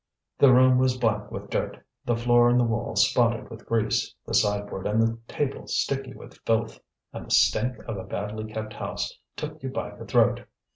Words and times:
The 0.39 0.51
room 0.51 0.79
was 0.79 0.97
black 0.97 1.29
with 1.29 1.51
dirt, 1.51 1.77
the 2.05 2.15
floor 2.15 2.49
and 2.49 2.59
the 2.59 2.63
walls 2.63 3.07
spotted 3.07 3.51
with 3.51 3.67
grease, 3.67 4.15
the 4.25 4.33
sideboard 4.33 4.87
and 4.87 4.99
the 4.99 5.19
table 5.27 5.67
sticky 5.67 6.15
with 6.15 6.39
filth; 6.43 6.79
and 7.13 7.27
the 7.27 7.31
stink 7.31 7.77
of 7.87 7.97
a 7.97 8.03
badly 8.03 8.51
kept 8.51 8.73
house 8.73 9.15
took 9.35 9.61
you 9.61 9.69
by 9.69 9.93
the 9.95 10.05
throat. 10.05 10.45